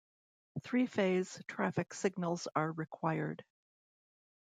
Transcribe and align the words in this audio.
Three-phase 0.63 1.43
traffic 1.47 1.93
signals 1.93 2.47
are 2.55 2.71
required. 2.71 3.45